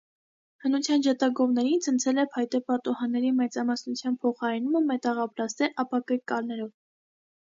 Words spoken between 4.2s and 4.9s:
փոխարինումը